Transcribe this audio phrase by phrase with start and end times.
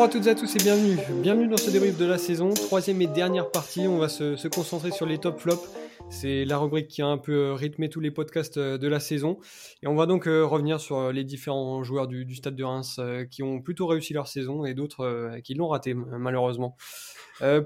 [0.00, 0.96] Bonjour à toutes et à tous et bienvenue.
[1.20, 3.86] Bienvenue dans ce débrief de la saison, troisième et dernière partie.
[3.86, 5.68] On va se, concentrer sur les top flops.
[6.08, 8.98] C'est la rubrique qui a un peu euh, rythmé tous les podcasts euh, de la
[8.98, 9.38] saison.
[9.82, 12.98] Et on va donc euh, revenir sur les différents joueurs du, stade de Reims
[13.30, 16.78] qui ont plutôt réussi leur saison et d'autres qui l'ont raté malheureusement.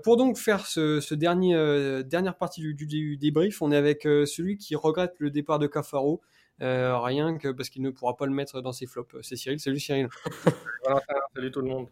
[0.03, 1.55] pour donc faire ce, dernier
[2.03, 6.21] dernière partie du, du, débrief, on est avec celui qui regrette le départ de Cafaro.
[6.59, 9.15] rien que parce qu'il ne pourra pas le mettre dans ses flops.
[9.23, 9.61] C'est Cyril.
[9.61, 10.09] Salut Cyril.
[11.37, 11.87] salut tout le monde.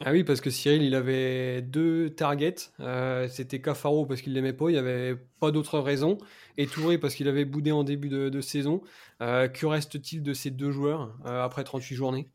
[0.00, 2.56] Ah oui, parce que Cyril, il avait deux targets.
[2.80, 6.18] Euh, c'était Cafaro parce qu'il l'aimait pas, il n'y avait pas d'autre raison.
[6.58, 8.82] Et Touré parce qu'il avait boudé en début de, saison.
[9.20, 12.28] Euh, que reste-t-il de ces deux joueurs euh, après 38 journées?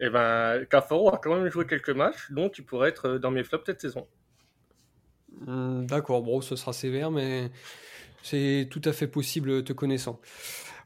[0.00, 3.42] Eh ben, Cafaro a quand même joué quelques matchs, donc il pourrait être dans mes
[3.42, 4.06] flops cette saison.
[5.46, 7.50] Hum, d'accord, bon, ce sera sévère, mais
[8.22, 10.20] c'est tout à fait possible te connaissant.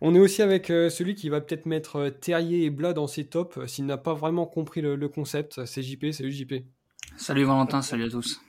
[0.03, 3.07] On est aussi avec euh, celui qui va peut-être mettre euh, Terrier et Blas dans
[3.07, 5.65] ses tops euh, s'il n'a pas vraiment compris le, concept.
[5.67, 6.55] C'est JP, salut JP.
[7.17, 8.41] Salut Valentin, salut à tous.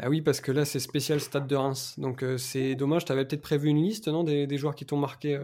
[0.00, 1.94] Ah oui, parce que là, c'est spécial Stade de Reims.
[1.98, 5.38] Donc c'est dommage, tu avais peut-être prévu une liste non, des, joueurs qui t'ont marqué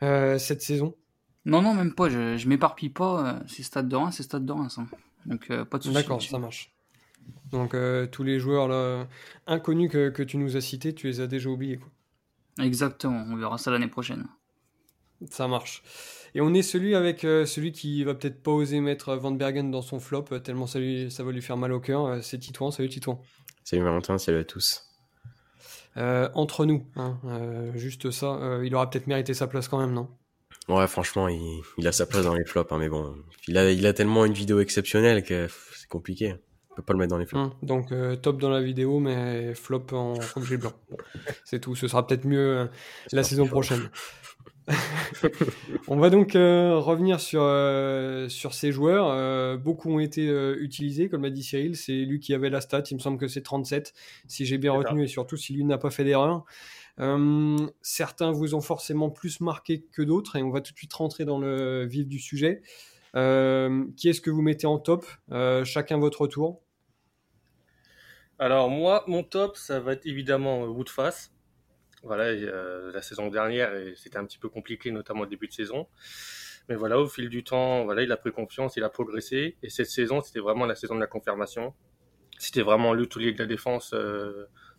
[0.00, 0.94] cette saison?
[1.44, 2.08] Non, non, même pas.
[2.08, 3.40] Je, je m'éparpille pas.
[3.48, 4.78] c'est Stade de Reims, c'est Stade de Reims.
[4.78, 4.86] Hein.
[5.26, 5.94] Donc pas de soucis.
[5.94, 6.72] D'accord, ça marche.
[7.50, 7.74] Donc
[8.12, 9.08] tous les joueurs là,
[9.48, 11.78] inconnus que, que, tu nous as cités, tu les as déjà oubliés.
[11.78, 11.90] Quoi.
[12.60, 14.26] Exactement, on verra ça l'année prochaine.
[15.30, 15.82] Ça marche.
[16.34, 19.70] Et on est celui avec euh, celui qui va peut-être pas oser mettre Van Bergen
[19.70, 20.78] dans son flop, euh, tellement ça,
[21.10, 22.06] ça va lui faire mal au cœur.
[22.06, 22.70] Euh, c'est Titouan.
[22.70, 23.20] Salut Titouan.
[23.64, 24.88] Salut Valentin, salut à tous.
[25.96, 27.20] entre nous, hein,
[27.74, 30.08] juste ça, il aura peut-être mérité sa place quand même, non?
[30.68, 33.14] Ouais, franchement, il, a sa place dans les flops, hein, mais bon,
[33.46, 36.34] il a, il a tellement une vidéo exceptionnelle que c'est compliqué.
[36.72, 37.44] On peut pas le mettre dans les flops.
[37.44, 40.72] Hum, donc euh, top dans la vidéo, mais flop en objet blanc.
[41.44, 41.74] C'est tout.
[41.74, 42.66] Ce sera peut-être mieux euh,
[43.12, 43.90] la saison prochaine.
[45.88, 47.42] on va donc euh, revenir sur,
[48.30, 49.58] sur ces joueurs.
[49.58, 50.26] beaucoup ont été
[50.60, 51.76] utilisés, comme l'a dit Cyril.
[51.76, 52.84] C'est lui qui avait la stat.
[52.90, 53.92] Il me semble que c'est 37,
[54.28, 56.44] si j'ai bien retenu, et surtout si lui n'a pas fait d'erreur.
[57.82, 61.26] certains vous ont forcément plus marqué que d'autres, et on va tout de suite rentrer
[61.26, 62.62] dans le vif du sujet.
[63.14, 65.04] Euh, qui est-ce que vous mettez en top?
[65.30, 66.60] Euh, Chacun votre tour.
[68.42, 71.30] Alors moi, mon top, ça va être évidemment euh, Woodface.
[72.02, 75.86] Voilà, la saison dernière, c'était un petit peu compliqué, notamment au début de saison.
[76.68, 79.56] Mais voilà, au fil du temps, voilà, il a pris confiance, il a progressé.
[79.62, 81.72] Et cette saison, c'était vraiment la saison de la confirmation.
[82.36, 83.94] C'était vraiment le de la défense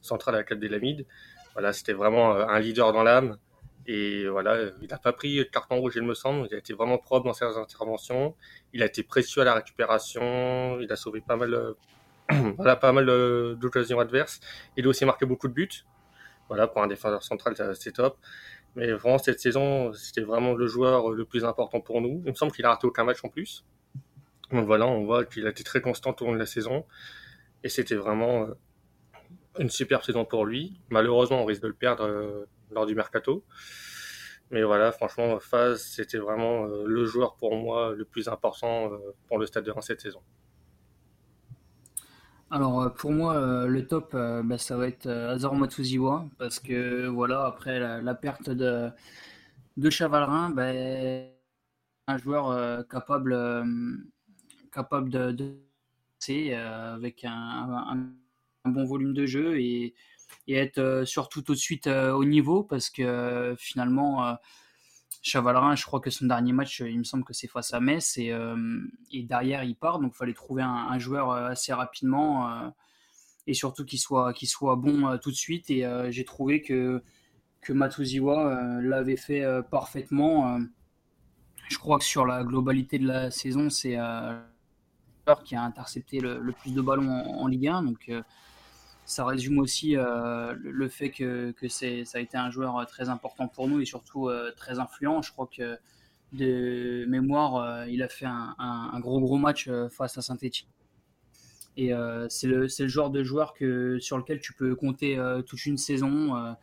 [0.01, 1.07] centrale à la 4 des
[1.53, 3.37] Voilà, c'était vraiment un leader dans l'âme.
[3.87, 6.47] Et voilà, il n'a pas pris de carton rouge, il me semble.
[6.51, 8.35] Il a été vraiment propre dans ses interventions.
[8.73, 10.81] Il a été précieux à la récupération.
[10.81, 11.73] Il a sauvé pas mal, euh,
[12.57, 14.39] voilà, pas mal euh, d'occasions adverses.
[14.77, 15.85] Il a aussi marqué beaucoup de buts.
[16.49, 18.17] Voilà, pour un défenseur central, c'est top.
[18.75, 22.21] Mais vraiment, cette saison, c'était vraiment le joueur le plus important pour nous.
[22.25, 23.65] Il me semble qu'il a raté aucun match en plus.
[24.51, 26.85] Donc voilà, on voit qu'il a été très constant tout au long de la saison.
[27.63, 28.53] Et c'était vraiment euh,
[29.59, 30.79] une superbe saison pour lui.
[30.89, 33.43] Malheureusement, on risque de le perdre lors du mercato.
[34.53, 38.97] Mais voilà, franchement, Faz, c'était vraiment euh, le joueur pour moi le plus important euh,
[39.27, 40.21] pour le Stade de cette saison.
[42.53, 47.45] Alors euh, pour moi, le top, bah, ça va être Azor Matsuziwa, parce que voilà,
[47.45, 48.89] après la, perte de,
[49.77, 50.71] de Chavalrin, bah,
[52.07, 53.35] un joueur capable,
[54.71, 55.57] capable de, de
[56.53, 57.31] avec un,
[58.65, 59.93] un, bon volume de jeu et
[60.47, 64.37] et être euh, surtout tout de suite euh, au niveau parce que euh, finalement
[65.21, 68.17] Chavalerin, je crois que son dernier match, il me semble que c'est face à Metz
[68.17, 68.33] et,
[69.11, 72.73] et derrière il part, donc il fallait trouver un, joueur assez rapidement
[73.47, 75.69] et surtout qu'il soit, qu'il soit bon tout de suite.
[75.69, 77.01] Et j'ai trouvé que,
[77.61, 80.59] que Matuziwa l'avait fait parfaitement.
[81.69, 83.97] je crois que sur la globalité de la saison, c'est
[85.45, 87.83] qui a intercepté le, plus de ballons en, en Ligue 1.
[87.83, 88.11] Donc
[89.05, 93.09] ça résume aussi euh, le fait que, que ça a été un joueur euh, très
[93.09, 95.21] important pour nous et surtout euh, très influent.
[95.21, 95.77] Je crois que
[96.31, 100.67] de mémoire, il a fait un, gros gros match face à Saint-Etienne.
[101.77, 101.91] Et
[102.27, 105.15] c'est le, le, genre de joueur que, sur lequel tu peux compter
[105.45, 106.55] toute une saison,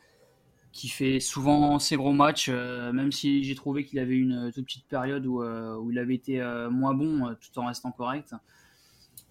[0.73, 4.89] qui fait souvent ses gros matchs, même si j'ai trouvé qu'il avait une toute petite
[4.89, 8.35] période où, où il avait été moins bon tout en restant correct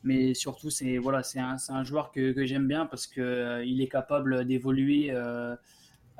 [0.03, 3.65] mais surtout c'est voilà c'est un, un, joueur que, que j'aime bien parce que euh,
[3.65, 5.55] il est capable d'évoluer euh,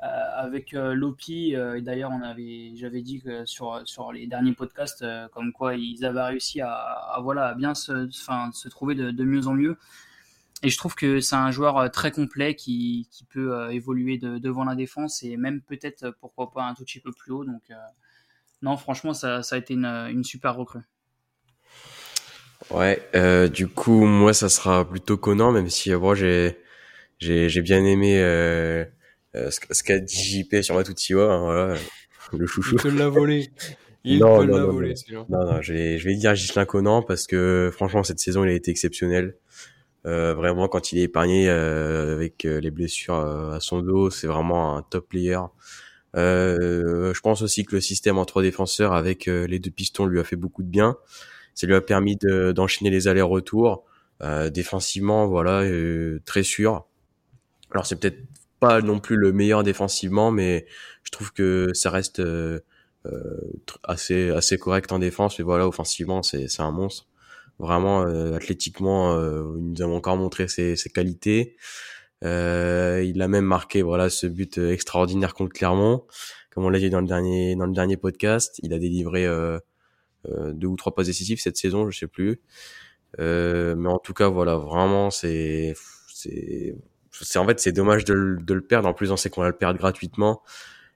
[0.02, 0.06] euh,
[0.36, 5.76] avec Lopi d'ailleurs on avait j'avais dit que sur sur les derniers podcasts comme quoi
[5.76, 9.76] ils avaient réussi à, à voilà bien se enfin se trouver de, mieux en mieux.
[10.62, 14.64] Et je trouve que c'est un joueur très complet qui, qui peut évoluer de, devant
[14.64, 17.44] la défense et même peut-être pourquoi pas un tout petit peu plus haut.
[17.44, 17.62] Donc
[18.62, 20.82] non franchement ça, ça a été une, une super recrue
[22.70, 26.56] Ouais, euh, du coup, moi, ça sera plutôt Conan, même si moi, j'ai
[27.18, 28.84] j'ai bien aimé euh,
[29.34, 31.74] ce, qu'a dit JP sur Matutiwa, hein, voilà,
[32.32, 32.76] le chouchou.
[32.76, 33.50] Il te l'a volé.
[34.04, 36.64] Il non, peut non, l'a non, volé, non, non, je vais, je vais dire Gislain
[36.64, 39.34] Conan parce que franchement, cette saison, il a été exceptionnel.
[40.06, 44.76] Euh, vraiment, quand il est épargné euh, avec les blessures à son dos, c'est vraiment
[44.76, 45.38] un top player.
[46.16, 50.20] Euh, je pense aussi que le système en trois défenseurs avec les deux pistons lui
[50.20, 50.96] a fait beaucoup de bien.
[51.54, 53.84] Ça lui a permis d'enchaîner les allers-retours.
[54.22, 56.86] Euh, défensivement, voilà, euh, très sûr.
[57.72, 58.18] Alors c'est peut-être
[58.60, 60.66] pas non plus le meilleur défensivement, mais
[61.04, 62.60] je trouve que ça reste euh,
[63.84, 65.38] assez assez correct en défense.
[65.38, 67.06] Mais voilà, offensivement, c'est c'est un monstre.
[67.58, 68.02] Vraiment,
[68.34, 69.14] athlétiquement,
[69.56, 71.56] il nous a encore montré ses, ses qualités.
[72.22, 76.06] il a même marqué voilà ce but extraordinaire contre Clermont,
[76.50, 78.58] comme on l'a dit dans le dernier dans le dernier podcast.
[78.62, 79.58] Il a délivré euh,
[80.26, 82.40] deux ou trois passes décisives cette saison, je sais plus.
[83.18, 85.74] Euh, mais en tout cas, voilà, vraiment, c'est
[86.08, 86.76] c'est
[87.12, 88.88] c'est en fait c'est dommage de, de le perdre.
[88.88, 90.42] En plus, on sait qu'on va le perdre gratuitement.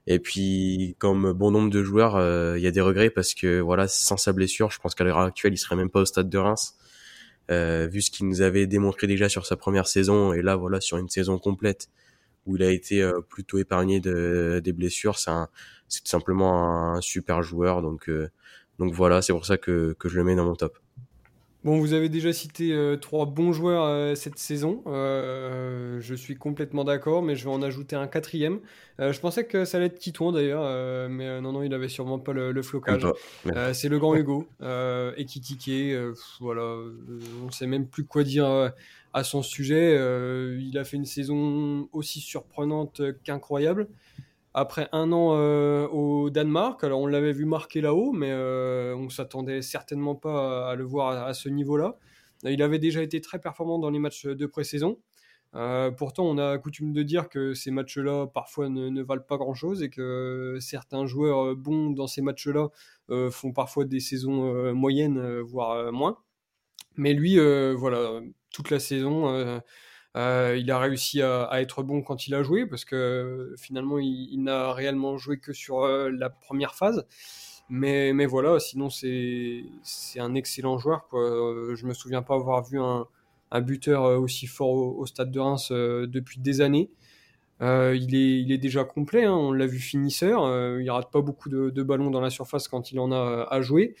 [0.07, 3.59] Et puis, comme bon nombre de joueurs, euh, il y a des regrets parce que
[3.59, 6.29] voilà, sans sa blessure, je pense qu'à l'heure actuelle, il serait même pas au stade
[6.29, 6.75] de Reims.
[7.51, 10.81] Euh, vu ce qu'il nous avait démontré déjà sur sa première saison et là voilà
[10.81, 11.89] sur une saison complète
[12.47, 15.31] où il a été plutôt épargné de, des blessures, c'est
[16.01, 18.09] tout simplement un super joueur donc
[18.79, 20.77] donc voilà, c'est pour ça que, que, je le mets dans mon top.
[21.65, 24.83] Bon, vous avez déjà cité euh, trois bons joueurs euh, cette saison.
[24.85, 28.59] Euh, je suis complètement d'accord, mais je vais en ajouter un quatrième.
[28.99, 32.33] je pensais que ça allait être Titouan d'ailleurs, mais non, non, il avait sûrement pas
[32.33, 33.07] le, flocage.
[33.73, 34.47] c'est le grand Hugo,
[35.17, 35.99] équitiqué.
[36.39, 36.77] voilà,
[37.43, 38.71] on sait même plus quoi dire
[39.13, 39.95] à son sujet.
[40.59, 43.87] il a fait une saison aussi surprenante qu'incroyable
[44.55, 46.81] après un an euh, au Danemark.
[46.83, 51.25] Alors on l'avait vu marquer là-haut, mais euh, on s'attendait certainement pas à, le voir
[51.27, 51.97] à, ce niveau-là.
[52.45, 54.97] Il avait déjà été très performant dans les matchs de pré-saison.
[55.55, 59.83] Euh, pourtant, on a coutume de dire que ces matchs-là, parfois, ne, valent pas grand-chose
[59.83, 62.69] et que certains joueurs bons dans ces matchs-là
[63.31, 66.17] font parfois des saisons moyennes, voire moins.
[66.95, 67.37] Mais lui,
[67.75, 68.21] voilà,
[68.53, 69.61] toute la saison,
[70.15, 74.41] euh, il a réussi à, être bon quand il a joué parce que finalement il,
[74.41, 77.05] n'a réellement joué que sur euh, la première phase.
[77.67, 79.63] Mais, voilà, sinon c'est
[80.17, 81.07] un excellent joueur.
[81.13, 85.71] Euh, je me souviens pas avoir vu un buteur aussi fort au, stade de Reims
[85.71, 86.89] depuis des années.
[87.61, 91.09] Euh, il, est, il est déjà complet, hein, on l'a vu finisseur, euh, il rate
[91.09, 93.95] pas beaucoup de, de, ballons dans la surface quand il en a à jouer.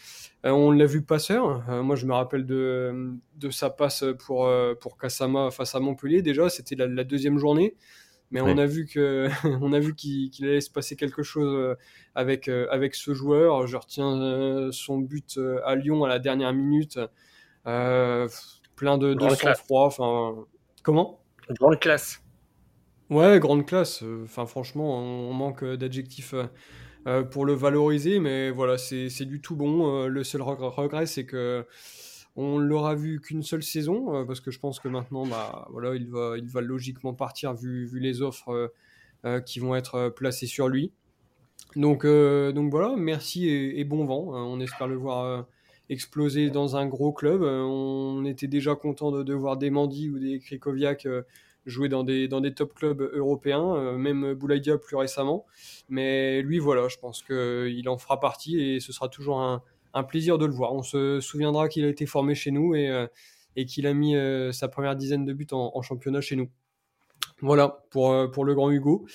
[0.45, 4.51] Euh, on l'a vu passeur, euh, moi je me rappelle de, de sa passe pour,
[4.81, 7.77] pour Kasama face à Montpellier déjà, c'était la, la, deuxième journée,
[8.29, 9.29] mais on a vu que
[9.61, 11.77] on a vu qu'il allait se passer quelque chose
[12.13, 13.67] avec, avec ce joueur.
[13.67, 16.99] Je retiens son but à Lyon à la dernière minute,
[17.63, 20.45] plein de, de sang-froid.
[20.83, 21.21] Comment?
[21.57, 22.24] Grande classe.
[23.11, 24.01] Ouais, grande classe.
[24.01, 26.45] Euh, enfin, franchement, on manque d'adjectifs euh,
[27.07, 30.07] euh, pour le valoriser, mais voilà, c'est du tout bon.
[30.07, 31.65] le seul regret, c'est que
[32.35, 36.09] on l'aura vu qu'une seule saison, parce que je pense que maintenant, bah, voilà, il
[36.09, 38.73] va, il va logiquement partir vu, les offres
[39.45, 40.91] qui vont être placées sur lui.
[41.75, 44.31] Donc, voilà, merci et, bon vent.
[44.33, 45.45] on espère le voir
[45.89, 47.43] exploser dans un gros club.
[47.43, 51.07] on était déjà content de, de voir des Mandy ou des Krikoviak
[51.65, 55.45] jouer dans des, dans des top clubs européens, euh, même Boulaïdia plus récemment.
[55.89, 59.63] Mais lui, voilà, je pense qu'il en fera partie et ce sera toujours un,
[59.95, 60.73] un plaisir de le voir.
[60.73, 63.07] On se souviendra qu'il a été formé chez nous et, euh,
[63.55, 66.49] et qu'il a mis euh, sa première dizaine de buts en, championnat chez nous.
[67.41, 69.05] Voilà pour, pour le grand Hugo.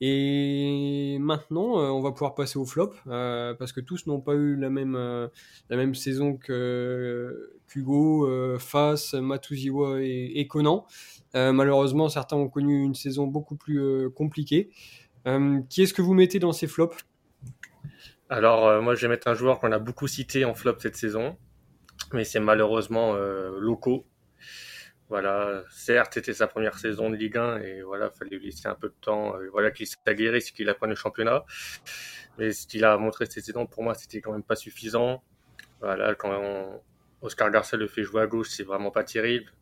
[0.00, 4.70] Et maintenant, on va pouvoir passer au flop parce que tous n'ont pas eu la
[4.70, 10.86] même, saison que Hugo, Fass, Matuziwa et, et Conan.
[11.36, 14.70] Euh, malheureusement, certains ont connu une saison beaucoup plus euh, compliquée.
[15.26, 16.96] Euh, qui est-ce que vous mettez dans ces flops?
[18.30, 21.36] Alors, moi, je vais mettre un joueur qu'on a beaucoup cité en flop cette saison,
[22.12, 24.04] mais c'est malheureusement Loco.
[25.08, 28.74] Voilà, certes, c'était sa première saison de Ligue 1 et voilà, fallait lui laisser un
[28.74, 29.34] peu de temps.
[29.52, 31.44] voilà, qu'il s'aguerrisse, qu'il apprenne le championnat.
[32.38, 35.22] Mais ce qu'il a montré cette saison, pour moi, c'était quand même pas suffisant.
[35.80, 36.82] Voilà, quand
[37.22, 39.52] Oscar Garcia le fait jouer à gauche, c'est vraiment pas terrible.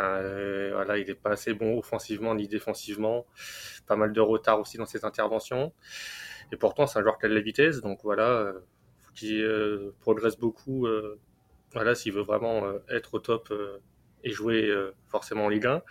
[0.00, 3.26] Euh, voilà, il n'est pas assez bon offensivement ni défensivement.
[3.86, 5.72] Pas mal de retard aussi dans ses interventions.
[6.52, 7.80] Et pourtant, c'est un joueur qui a de la vitesse.
[7.80, 8.52] Donc voilà, euh,
[9.00, 10.86] faut qu'il euh, progresse beaucoup.
[11.72, 13.52] voilà, s'il veut vraiment être au top
[14.24, 14.72] et jouer
[15.08, 15.82] forcément en Ligue 1.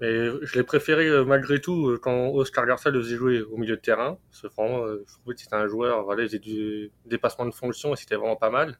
[0.00, 3.80] Mais je l'ai préféré malgré tout quand Oscar Garcia le faisait jouer au milieu de
[3.80, 4.18] terrain.
[4.30, 7.50] Parce que vraiment, je trouvais que c'était un joueur, voilà, il faisait du dépassement de
[7.50, 8.78] fonction et c'était vraiment pas mal.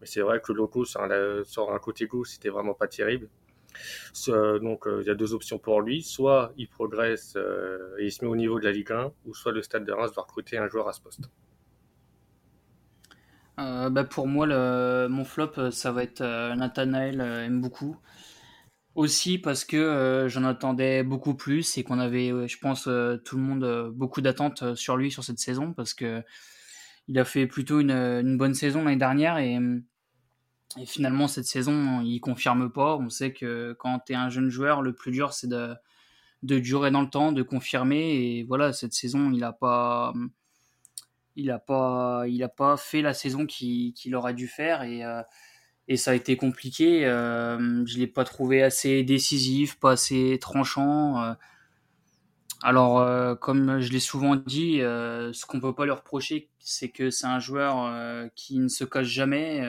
[0.00, 3.28] Mais c'est vrai que loco sur un, côté gauche, c'était vraiment pas terrible.
[4.26, 6.02] Donc il y a deux options pour lui.
[6.02, 7.36] Soit il progresse
[7.98, 9.92] et il se met au niveau de la Ligue 1, ou soit le Stade de
[9.92, 11.28] Reims va recruter un joueur à ce poste.
[13.56, 14.46] Bah pour moi,
[15.08, 16.22] mon flop, ça va être
[16.54, 17.96] Nathanael aime beaucoup.
[18.94, 22.84] Aussi parce que j'en attendais beaucoup plus et qu'on avait, je pense,
[23.24, 26.22] tout le monde beaucoup d'attentes sur lui sur cette saison parce que
[27.08, 29.58] il a fait plutôt une, bonne saison l'année dernière et,
[30.78, 32.96] et, finalement cette saison il confirme pas.
[32.96, 35.74] On sait que quand tu es un jeune joueur, le plus dur c'est de,
[36.42, 40.14] de durer dans le temps, de confirmer et voilà cette saison il a pas
[41.36, 45.02] il a pas il pas fait la saison qu'il aurait dû faire et
[45.88, 47.06] et ça a été compliqué.
[47.06, 51.22] Euh, je l'ai pas trouvé assez décisif, pas assez tranchant.
[51.22, 51.34] Euh.
[52.62, 56.88] alors, euh, comme je l'ai souvent dit, euh, ce qu'on peut pas lui reprocher, c'est
[56.90, 59.62] que c'est un joueur qui ne se cache jamais.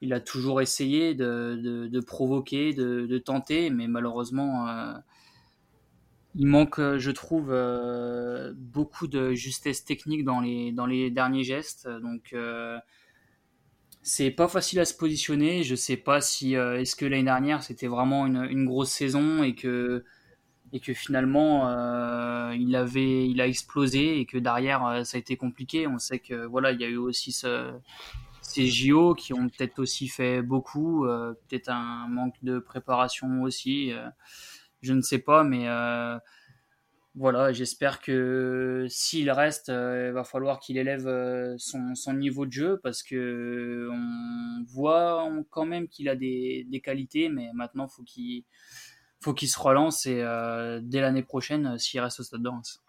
[0.00, 4.66] il a toujours essayé de, de, provoquer, de, tenter, mais malheureusement,
[6.34, 7.54] il manque, je trouve,
[8.56, 11.88] beaucoup de justesse technique dans les, dans les derniers gestes.
[11.88, 12.34] Donc,
[14.04, 15.64] c'est pas facile à se positionner.
[15.64, 19.42] Je sais pas si euh, est-ce que l'année dernière c'était vraiment une, une, grosse saison
[19.42, 20.04] et que
[20.72, 25.20] et que finalement euh, il avait il a explosé et que derrière euh, ça a
[25.20, 25.86] été compliqué.
[25.86, 27.72] On sait que voilà il y a eu aussi ce,
[28.42, 33.92] ces JO qui ont peut-être aussi fait beaucoup, euh, peut-être un manque de préparation aussi.
[34.84, 35.68] Je ne sais pas, mais
[37.16, 42.50] voilà, j'espère que s'il reste, euh, il va falloir qu'il élève euh, son, niveau de
[42.50, 48.42] jeu parce que on voit quand même qu'il a des, qualités, mais maintenant faut qu'il
[49.20, 52.80] faut qu'il se relance et euh, dès l'année prochaine, s'il reste au Stade de Reims.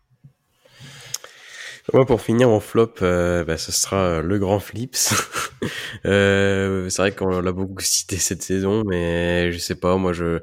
[1.94, 4.96] Moi, pour finir mon flop, bah, ce sera le grand Flips.
[6.04, 10.40] c'est vrai qu'on l'a beaucoup cité cette saison, mais je sais pas, moi je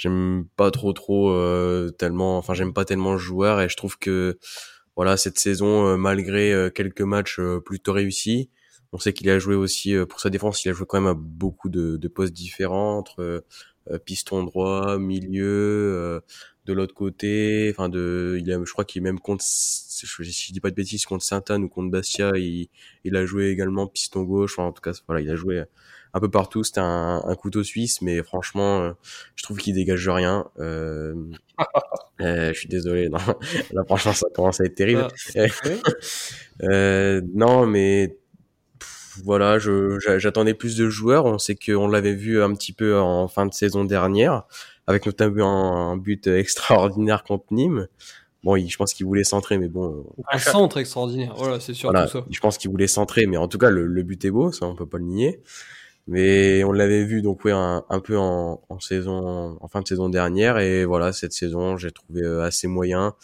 [0.00, 3.98] j'aime pas trop trop euh, tellement enfin j'aime pas tellement le joueur et je trouve
[3.98, 4.38] que
[4.96, 8.48] voilà cette saison euh, malgré euh, quelques matchs plutôt réussis
[8.92, 11.14] on sait qu'il a joué aussi pour sa défense il a joué quand même à
[11.14, 13.44] beaucoup de, de postes différents entre
[14.06, 16.22] piston droit milieu
[16.64, 20.60] de l'autre côté enfin de il a je crois qu'il même contre je, je, dis
[20.60, 22.68] pas de bêtises contre Sainte-Anne ou contre Bastia il,
[23.04, 25.62] il a joué également piston gauche enfin, en tout cas voilà il a joué
[26.12, 26.64] un peu partout.
[26.64, 28.92] C'était un, un, couteau suisse, mais franchement, euh,
[29.36, 30.46] je trouve qu'il dégage rien.
[30.58, 31.14] Euh,
[32.20, 33.18] euh, je suis désolé, non.
[33.72, 35.06] Là, franchement, ça commence à être terrible.
[35.36, 35.46] Ah,
[36.62, 38.16] euh, non, mais
[39.24, 41.26] voilà, j'attendais plus de joueurs.
[41.26, 44.44] On sait qu'on l'avait vu un petit peu en fin de saison dernière,
[44.86, 47.88] avec notamment un, but extraordinaire contre Nîmes.
[48.42, 50.06] Bon, je pense qu'il voulait centrer, mais bon.
[50.32, 51.92] Un centre extraordinaire, voilà, c'est sûr.
[51.92, 52.24] ça.
[52.30, 54.64] Je pense qu'il voulait centrer, mais en tout cas, le, le, but est beau, ça,
[54.64, 55.42] on peut pas le nier.
[56.10, 60.08] Mais on l'avait vu donc ouais un, peu en, en, saison, en fin de saison
[60.08, 63.14] dernière et voilà cette saison j'ai trouvé euh, assez moyen.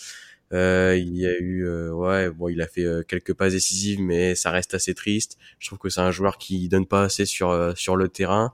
[0.53, 4.01] Euh, il y a eu euh, ouais bon il a fait euh, quelques passes décisives
[4.01, 5.37] mais ça reste assez triste.
[5.59, 8.53] Je trouve que c'est un joueur qui donne pas assez sur sur le terrain.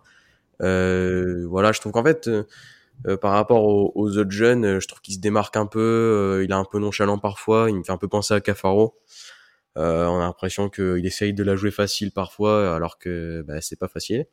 [0.61, 2.31] voilà je trouve qu'en fait
[3.21, 6.41] par rapport aux, aux, autres jeunes je trouve qu'il se démarque un peu.
[6.43, 7.69] il est un peu nonchalant parfois.
[7.69, 8.95] Il me fait un peu penser à Cafaro.
[9.79, 13.79] Euh, on a l'impression qu'il essaye de la jouer facile parfois, alors que bah, c'est
[13.79, 14.27] pas facile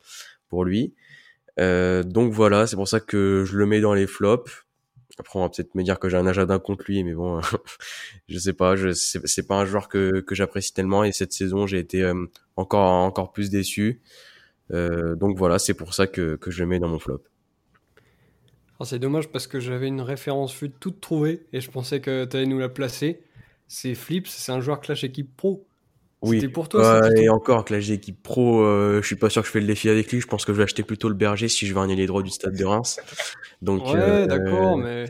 [0.49, 0.93] pour lui.
[1.59, 4.65] Euh, donc voilà, c'est pour ça que je le mets dans les flops.
[5.17, 7.41] Après, on va peut-être me dire que j'ai un agenda contre lui, mais bon,
[8.29, 8.75] je sais pas.
[8.93, 12.89] C'est pas un joueur que, que j'apprécie tellement et cette saison j'ai été euh, encore
[12.89, 14.01] encore plus déçu.
[14.71, 17.23] Euh, donc voilà, c'est pour ça que, que je le mets dans mon flop.
[18.85, 22.37] C'est dommage parce que j'avais une référence fut toute trouvée et je pensais que tu
[22.37, 23.19] allais nous la placer
[23.69, 25.65] c'est Flips, c'est un joueur Clash équipe pro.
[26.21, 26.41] Oui.
[26.41, 27.09] C'était pour toi.
[27.15, 29.87] et encore Clash équipe pro, euh, je suis pas sûr que je fais le défi
[29.87, 30.19] avec lui.
[30.19, 32.23] Je pense que je vais acheter plutôt le Berger si je veux gagner les droits
[32.23, 32.99] du stade de Reims.
[33.61, 33.85] Donc.
[33.85, 35.05] Ouais, euh, d'accord, mais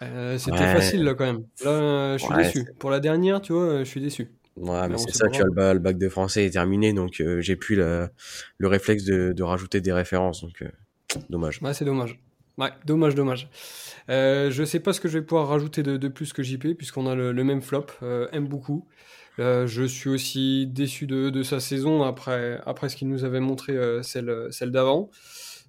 [0.00, 1.44] euh, c'était facile là quand même.
[1.64, 2.68] Là, je suis déçu.
[2.78, 4.30] Pour la dernière, tu vois, je suis déçu.
[4.56, 7.74] Ouais, mais c'est ça, tu as le, bac de français est terminé, donc j'ai plus
[7.74, 8.08] le,
[8.58, 10.64] le réflexe de, de, rajouter des références, donc
[11.28, 11.60] dommage.
[11.60, 12.20] Ouais, c'est dommage.
[12.56, 13.48] Ouais, dommage, dommage.
[14.10, 17.06] Euh, je sais pas ce que je vais pouvoir rajouter de, plus que JP, puisqu'on
[17.06, 17.86] a le, même flop.
[18.02, 18.86] Euh, aime beaucoup.
[19.40, 23.40] Euh, je suis aussi déçu de, de, sa saison après, après ce qu'il nous avait
[23.40, 25.10] montré euh, celle, celle d'avant.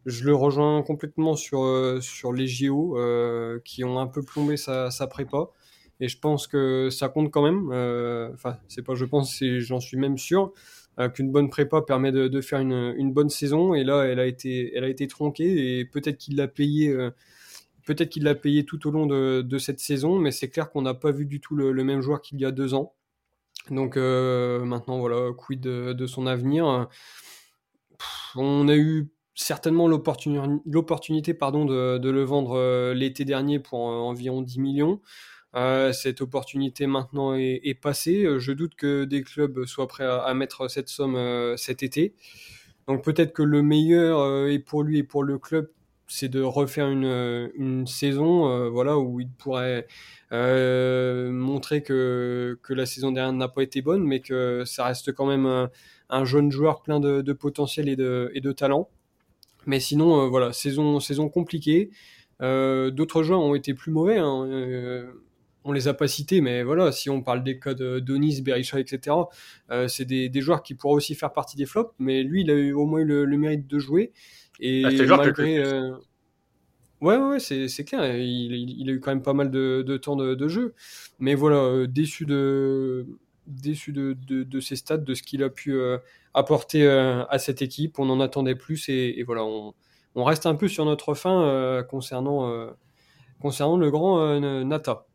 [0.06, 2.98] Je le rejoins complètement sur, euh, sur les JO
[3.64, 5.48] qui ont un peu plombé sa, sa, prépa.
[6.00, 7.70] Et je pense que ça compte quand même.
[8.34, 10.54] Enfin, c'est pas je pense, j'en suis même sûr
[11.14, 13.74] qu'une bonne prépa permet de, faire une, bonne saison.
[13.74, 16.96] Et là, elle a été, tronquée et peut-être qu'il l'a payé
[17.86, 20.96] Peut-être qu'il l'a payé tout au long de, cette saison, mais c'est clair qu'on n'a
[20.96, 22.94] pas vu du tout le, même joueur qu'il y a deux ans.
[23.70, 26.88] Donc euh, maintenant, voilà, quid de, son avenir
[28.36, 34.60] On a eu certainement l'opportunité pardon, de, de, le vendre l'été dernier pour environ 10
[34.60, 35.02] millions.
[35.56, 38.28] Euh, cette opportunité maintenant est, passée.
[38.40, 42.14] Je doute que des clubs soient prêts à, mettre cette somme euh, cet été.
[42.88, 45.70] Donc peut-être que le meilleur euh, est pour lui et pour le club,
[46.08, 49.88] c'est de refaire une, saison euh, voilà, où il pourrait
[50.32, 55.46] montrer que, la saison dernière n'a pas été bonne, mais que ça reste quand même
[55.46, 55.72] un,
[56.10, 58.90] un jeune joueur plein de, potentiel et de, et de talent.
[59.66, 61.90] Mais sinon, voilà, saison, saison compliquée.
[62.42, 64.18] D'autres joueurs ont été plus mauvais.
[64.20, 65.08] Hein
[65.66, 69.16] on les a pas cités, mais voilà, si on parle des codes Donis, Berisha, etc.,
[69.72, 72.52] euh, c'est des, des, joueurs qui pourraient aussi faire partie des flops, mais lui, il
[72.52, 74.14] a eu au moins eu le, le mérite de jouer.
[74.60, 75.58] Et ah, malgré.
[75.58, 75.92] Euh...
[77.02, 79.98] Ouais, ouais, c'est, c'est clair, il, il, a eu quand même pas mal de, de
[79.98, 80.74] temps de, de, jeu.
[81.20, 83.06] Mais voilà, euh, déçu de
[83.48, 85.98] déçu de, de, ses stats, de ce qu'il a pu euh,
[86.34, 88.00] apporter euh, à cette équipe.
[88.00, 89.74] On en attendait plus et, et voilà, on,
[90.16, 92.70] on, reste un peu sur notre fin euh, concernant,
[93.40, 95.06] concernant le grand Nata.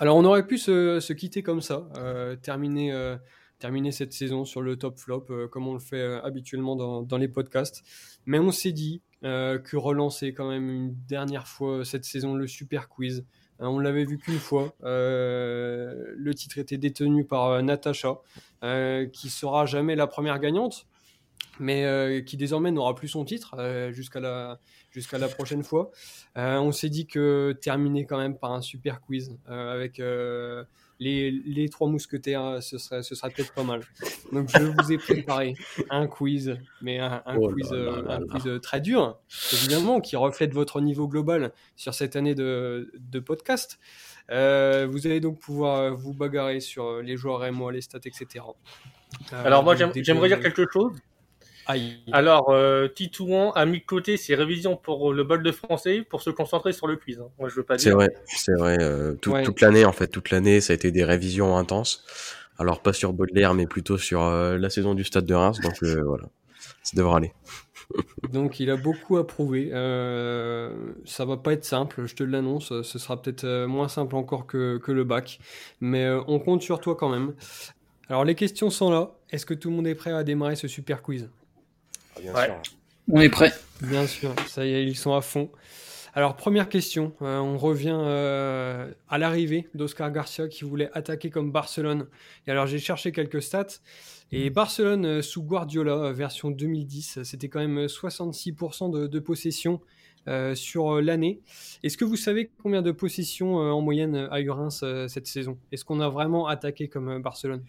[0.00, 3.16] Alors on aurait pu se, quitter comme ça, euh, terminer, euh,
[3.58, 7.18] terminer cette saison sur le top flop euh, comme on le fait habituellement dans, dans,
[7.18, 7.82] les podcasts.
[8.26, 12.90] Mais on s'est dit que relancer quand même une dernière fois cette saison le super
[12.90, 13.24] quiz.
[13.58, 14.74] Hein, on l'avait vu qu'une fois.
[14.82, 18.18] le titre était détenu par Natacha,
[19.12, 20.86] qui sera jamais la première gagnante,
[21.58, 23.56] mais qui désormais n'aura plus son titre
[23.92, 24.60] jusqu'à la
[24.94, 25.90] jusqu'à la prochaine fois.
[26.38, 30.64] Euh, on s'est dit que terminer quand même par un super quiz euh, avec euh,
[31.00, 33.80] les, les, trois mousquetaires, ce serait, ce serait peut-être pas mal.
[34.32, 35.54] Donc je vous ai préparé
[35.90, 39.18] un quiz, mais un, un oh quiz, là là un quiz très dur,
[39.52, 43.80] évidemment, qui reflète votre niveau global sur cette année de, de podcast.
[44.30, 48.44] Euh, vous allez donc pouvoir vous bagarrer sur les joueurs et moi, les stats, etc.
[49.32, 50.92] Alors moi j'aimerais dire quelque chose.
[51.66, 51.98] Aïe.
[52.12, 56.22] Alors, euh, Titouan a mis de côté ses révisions pour le bol de français pour
[56.22, 57.18] se concentrer sur le quiz.
[57.20, 57.28] Hein.
[57.38, 57.84] Moi, je veux pas dire.
[57.84, 58.76] C'est vrai, c'est vrai.
[58.80, 59.42] Euh, tout, ouais.
[59.42, 62.04] Toute l'année, en fait, toute l'année, ça a été des révisions intenses.
[62.58, 65.60] Alors, pas sur Baudelaire, mais plutôt sur euh, la saison du Stade de Reims.
[65.60, 66.24] Donc, euh, voilà,
[66.82, 67.32] ça devrait aller.
[68.32, 69.70] donc, il a beaucoup approuvé.
[69.72, 70.70] Euh,
[71.04, 72.82] ça va pas être simple, je te l'annonce.
[72.82, 75.40] Ce sera peut-être moins simple encore que, que le bac.
[75.80, 77.34] Mais on compte sur toi quand même.
[78.08, 79.12] Alors, les questions sont là.
[79.30, 81.28] Est-ce que tout le monde est prêt à démarrer ce super quiz?
[82.16, 82.44] Ah, bien ouais.
[82.44, 82.60] sûr.
[83.10, 83.52] On est prêt.
[83.82, 85.50] Bien sûr, ça y est, ils sont à fond.
[86.16, 91.50] Alors, première question, euh, on revient euh, à l'arrivée d'Oscar Garcia qui voulait attaquer comme
[91.50, 92.06] Barcelone.
[92.46, 93.80] Et alors, j'ai cherché quelques stats.
[94.30, 99.80] Et Barcelone euh, sous Guardiola, version 2010, c'était quand même 66% de, de, possession
[100.28, 101.40] euh, sur l'année.
[101.82, 105.58] Est-ce que vous savez combien de possessions en moyenne a eu Reims cette saison?
[105.72, 107.64] Est-ce qu'on a vraiment attaqué comme Barcelone?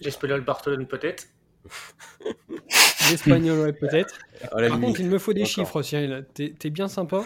[0.00, 1.28] L'Espagnol Barcelone peut-être
[3.10, 4.18] L'espagnol, ouais, peut-être.
[4.50, 6.26] Par contre, il me faut des chiffres, Cyril.
[6.34, 7.24] T'es es bien sympa,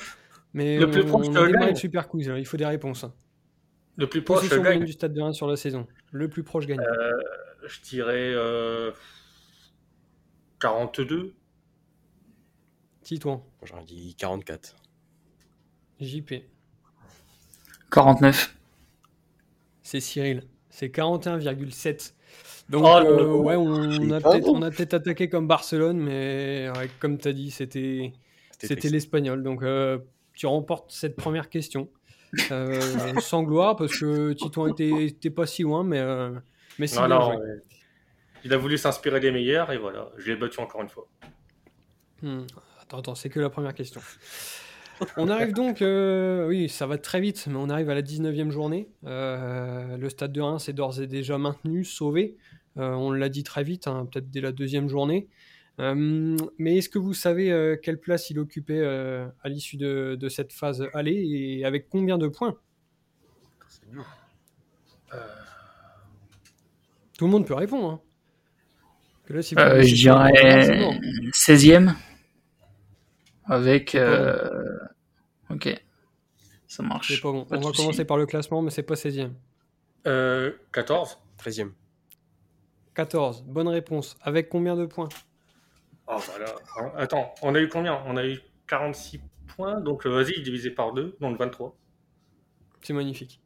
[0.55, 3.07] mais le plus on, proche on a démarré le super quiz, il faut des réponses.
[3.97, 5.87] Le plus proche Position gagne du stade de 1 sur la saison.
[6.13, 6.81] Le plus proche gagne.
[6.81, 7.13] Euh,
[7.67, 8.93] je dirais euh,
[10.61, 11.35] 42.
[13.03, 13.45] Titouan.
[13.63, 14.77] J'aurais dit 44.
[16.01, 16.35] JP.
[17.91, 18.57] 49.
[19.83, 20.43] C'est Cyril.
[20.69, 22.13] C'est 41,7.
[22.69, 26.91] Donc, oh, euh, ouais, on, a peut-être on a peut-être attaqué comme Barcelone, mais ouais,
[26.99, 28.13] comme tu as dit, c'était
[28.59, 29.43] l'espagnol.
[29.43, 29.99] Donc, euh,
[30.35, 31.89] tu remportes cette première question
[32.51, 32.81] euh,
[33.21, 36.03] sans gloire parce que Titouan était, pas si loin, mais
[36.79, 37.63] mais non, non, ouais.
[38.45, 41.09] il a voulu s'inspirer des meilleurs et voilà, je l'ai battu encore une fois.
[42.21, 42.43] Hmm.
[42.83, 44.01] Attends, attends, c'est que la première question.
[45.17, 48.51] On arrive donc, euh, oui, ça va très vite, mais on arrive à la 19e
[48.51, 48.89] journée.
[49.05, 52.37] Euh, le stade de Reims est d'ores et déjà maintenu, sauvé.
[52.79, 55.29] Euh, on l'a dit très vite, hein, peut-être dès la deuxième journée.
[55.79, 60.29] Euh, mais est-ce que vous savez euh, quelle place il occupait à l'issue de, de,
[60.29, 62.57] cette phase aller et avec combien de points?
[67.19, 67.91] Tout le monde peut répondre.
[67.91, 68.01] Hein.
[69.29, 70.33] Là, si je dirais
[71.33, 71.95] 16e.
[73.47, 73.95] Avec.
[73.95, 74.77] Euh...
[75.51, 75.83] Ok.
[76.67, 77.21] Ça marche.
[77.23, 77.45] Pas bon.
[77.45, 79.33] Pas On va commencer par le classement, mais c'est pas 16e.
[80.07, 81.71] Euh, 14 13e.
[82.95, 83.45] 14.
[83.45, 84.17] Bonne réponse.
[84.23, 85.09] Avec combien de points?
[86.09, 86.55] Oh, voilà.
[86.97, 88.03] Attends, on a eu combien?
[88.07, 89.21] On a eu 46
[89.57, 91.77] points, donc euh, vas-y, divisé par 2, donc 23.
[92.83, 93.41] C'est magnifique.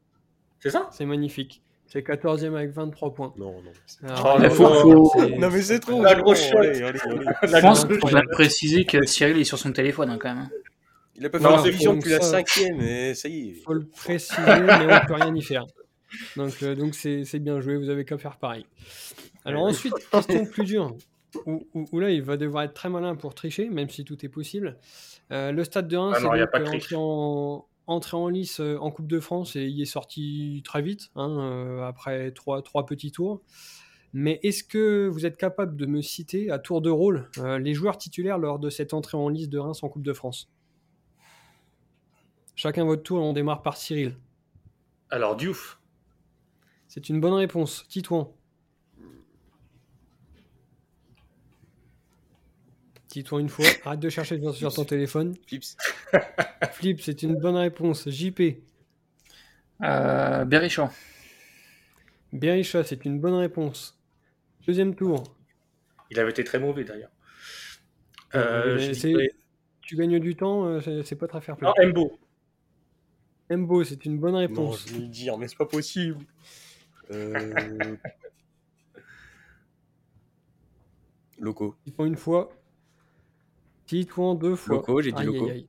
[0.58, 0.88] C'est ça?
[0.92, 1.62] C'est magnifique.
[1.86, 3.34] C'est 14e avec 23 points.
[3.36, 4.08] Non, non.
[4.08, 5.28] Alors, oh, faut, faut...
[5.38, 6.02] Non, mais c'est trop.
[6.02, 6.74] La grosse allez.
[6.74, 10.50] Je pense qu'on va préciser que Cyril est sur son téléphone hein, quand même.
[11.16, 13.54] Il a pas fait la révision depuis la cinquième, mais ça y est.
[13.54, 15.66] Faut le préciser, mais on peut rien y faire.
[16.36, 17.76] Donc, euh, donc c'est bien joué.
[17.76, 18.64] Vous avez qu'à faire pareil.
[19.44, 20.96] Alors ensuite, question plus dure.
[21.46, 24.24] où, où- où là, il va devoir être très malin pour tricher, même si tout
[24.24, 24.78] est possible.
[25.32, 28.60] Euh, le stade de Reims, Ah non, c'est donc, euh, entré en, entré en lice
[28.60, 32.84] en Coupe de France et il est sorti très vite, hein, euh, après trois, trois
[32.86, 33.40] petits tours.
[34.12, 37.74] Mais est-ce que vous êtes capable de me citer à tour de rôle euh, les
[37.74, 40.50] joueurs titulaires lors de cette entrée en lice de Reims en Coupe de France?
[42.60, 44.18] Chacun votre tour, on démarre par Cyril.
[45.08, 45.80] Alors, Diouf.
[46.88, 47.86] C'est une bonne réponse.
[47.88, 48.36] Titouan.
[53.08, 53.64] Titouan une fois.
[53.86, 55.36] Arrête de chercher sur, sur ton téléphone.
[55.46, 55.74] Flips.
[56.72, 58.10] Flip, c'est une bonne réponse.
[58.10, 58.42] JP.
[59.82, 60.90] Euh, Berrichon.
[62.30, 63.98] Berisha, c'est une bonne réponse.
[64.66, 65.34] Deuxième tour.
[66.10, 67.10] Il avait été très mauvais d'ailleurs.
[68.34, 69.28] Euh, Euh,
[69.80, 71.66] Tu gagnes du temps, euh, c'est c'est pas très fair play.
[71.66, 72.18] Non, Mbo.
[73.50, 74.84] Mbo, c'est une bonne Non, réponse.
[74.86, 76.24] je vais le dire, mais c'est pas possible.
[77.10, 77.96] Euh...
[81.38, 81.74] Loco.
[81.84, 82.50] Titouan une fois.
[83.86, 84.76] Titouan deux fois.
[84.76, 85.44] Loco, j'ai dit Loco.
[85.46, 85.68] aïe, aïe.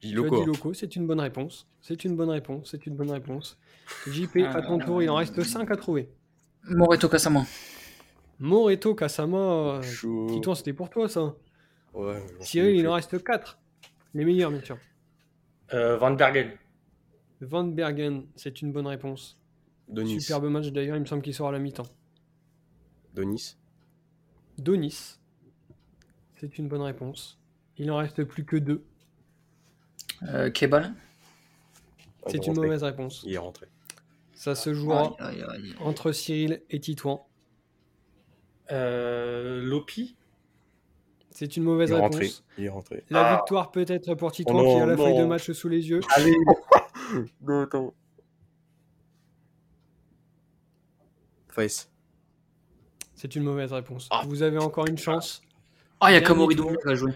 [0.00, 0.40] J'ai dit Tu as Loco.
[0.40, 1.68] dit Loco, c'est une bonne réponse.
[1.80, 2.70] C'est une bonne réponse.
[2.70, 3.58] C'est une bonne réponse.
[4.06, 6.08] JP, à ton tour, il en reste 5 à trouver.
[6.64, 7.44] Moreto Kasama.
[8.38, 9.80] Moreto, Kasama.
[9.82, 11.34] Titouan, c'était pour toi ça.
[11.92, 13.58] Ouais, Cyril, il en reste 4.
[14.14, 14.78] Les meilleurs, bien sûr.
[15.74, 16.52] Euh, Van Bergen.
[17.40, 19.38] Van Bergen, c'est une bonne réponse.
[19.88, 20.20] Donis.
[20.20, 21.86] Superbe match d'ailleurs, il me semble qu'il sort à la mi-temps.
[23.14, 23.56] Donis.
[24.58, 25.18] Donis,
[26.38, 27.38] c'est une bonne réponse.
[27.78, 28.84] Il en reste plus que deux.
[30.24, 30.92] Euh, Kebal?
[32.26, 32.62] C'est une rentré.
[32.66, 33.22] mauvaise réponse.
[33.24, 33.66] Il est rentré.
[34.34, 35.74] Ça se jouera Aïe, aïe, aïe.
[35.80, 37.26] entre Cyril et Titouan.
[38.70, 40.16] Euh, Lopi?
[41.30, 42.20] C'est une mauvaise Il est rentré.
[42.24, 42.44] réponse.
[42.58, 43.04] Il est rentré.
[43.10, 43.36] La Ah.
[43.36, 46.00] victoire peut-être pour Titouan Oh non, qui a la feuille de match sous les yeux.
[46.14, 46.36] Allez.
[47.40, 47.94] Non, attends.
[51.48, 51.90] Face.
[53.14, 54.08] C'est une mauvaise réponse.
[54.10, 54.22] Ah.
[54.26, 55.42] Vous avez encore une chance.
[56.00, 56.36] Ah, il y a tour.
[56.54, 57.12] Doumbia qui a joué.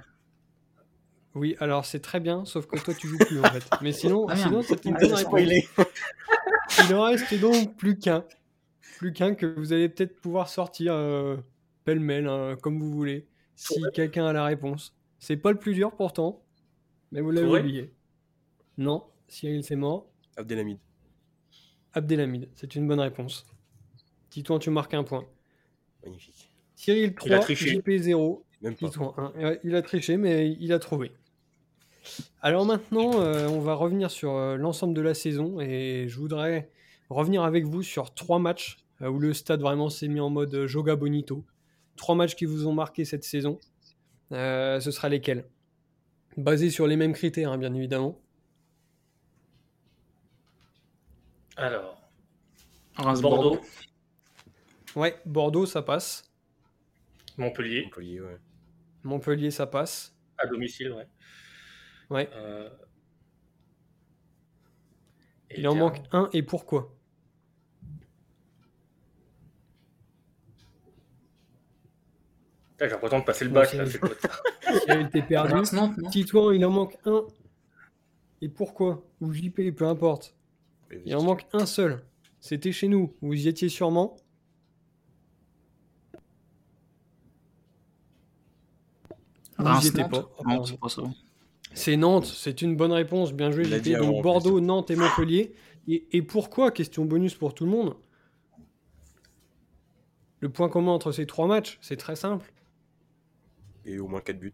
[1.35, 3.65] Oui, alors c'est très bien, sauf que toi tu joues plus en fait.
[3.83, 5.41] Mais sinon, Ah, sinon c'est une Ah, bonne réponse.
[6.89, 8.25] Il en reste donc plus qu'un.
[8.99, 11.37] Plus qu'un que vous allez peut-être pouvoir sortir euh,
[11.85, 13.27] pêle-mêle, hein, comme vous voulez,
[13.57, 14.95] si quelqu'un a la réponse.
[15.19, 16.45] C'est pas le plus dur pourtant,
[17.11, 17.93] mais vous l'avez oublié.
[18.77, 20.07] Non, Cyril c'est mort.
[20.37, 20.79] Abdelhamid.
[21.93, 23.47] Abdelhamid, c'est une bonne réponse.
[24.31, 25.25] Titouan, tu marques un point.
[26.05, 26.51] Magnifique.
[26.75, 27.71] Cyril Il a 3, triché.
[27.77, 28.89] JP 0, Même pas.
[28.89, 29.33] Titouan 1.
[29.43, 31.13] Ouais, Il a triché, mais il a trouvé.
[32.43, 36.69] Alors maintenant, euh, on va revenir sur euh, l'ensemble de la saison et je voudrais
[37.09, 40.67] revenir avec vous sur trois matchs euh, où le stade vraiment s'est mis en mode
[40.67, 41.45] Joga Bonito.
[41.97, 43.59] Trois matchs qui vous ont marqué cette saison.
[44.33, 45.47] Euh, ce sera lesquels?
[46.37, 48.21] Basés sur les mêmes critères, hein, bien évidemment.
[51.57, 52.01] Alors,
[52.97, 53.51] Reims Bordeaux.
[53.51, 53.67] Bordeaux.
[54.97, 56.25] Ouais, Bordeaux, ça passe.
[57.37, 57.85] Montpellier.
[57.85, 58.39] Montpellier, ouais.
[59.03, 60.17] Montpellier, ça passe.
[60.39, 61.07] À domicile, ouais.
[62.11, 62.29] Ouais.
[62.35, 62.69] Euh,
[65.57, 66.93] Il en manque un et pourquoi?
[72.81, 73.69] J'ai l'impression de passer le bac.
[73.69, 74.31] c'est- là, c'est quoi ça
[74.85, 75.53] Cyril, t'es perdu.
[75.75, 75.93] Non?
[76.11, 77.25] Titouan, il en manque un.
[78.43, 79.03] Et pourquoi?
[79.21, 80.35] Ou JP, peu importe.
[81.05, 82.05] Il en manque un seul.
[82.41, 83.15] C'était chez nous.
[83.21, 84.17] Vous y étiez sûrement.
[89.59, 89.85] Nantes.
[91.73, 92.27] c'est Nantes.
[92.27, 93.33] C'est une bonne réponse.
[93.33, 94.23] Bien joué, en Donc plus.
[94.23, 95.55] Bordeaux, Nantes et Montpellier.
[95.89, 97.97] Et, et pourquoi Question bonus pour tout le monde.
[100.41, 102.53] Le point commun entre ces trois matchs, c'est très simple.
[103.87, 104.53] Et au moins 4 buts.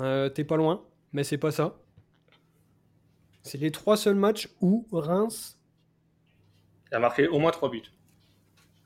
[0.00, 1.78] Euh, T'es pas loin, mais c'est pas ça.
[3.46, 5.56] C'est les trois seuls matchs où Reims
[6.90, 7.82] a marqué au moins 3 buts.